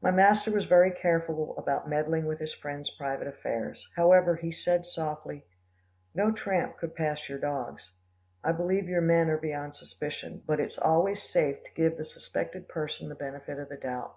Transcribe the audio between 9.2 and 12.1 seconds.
are beyond suspicion, but it's always safe to give the